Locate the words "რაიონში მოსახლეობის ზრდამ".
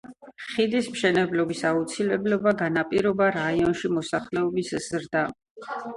3.37-5.41